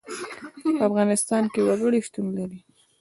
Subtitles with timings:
[0.75, 2.59] په افغانستان کې وګړي شتون لري.